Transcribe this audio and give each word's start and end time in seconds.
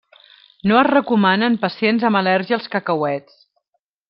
No 0.71 0.79
es 0.83 0.87
recomana 0.87 1.49
en 1.51 1.59
pacients 1.67 2.09
amb 2.11 2.21
al·lèrgia 2.23 2.59
als 2.59 2.67
cacauets. 2.77 3.41